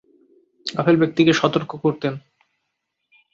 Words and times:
গাফেল 0.65 0.95
ব্যক্তিকে 0.97 1.33
সতর্ক 1.33 1.71
করতেন। 1.83 2.13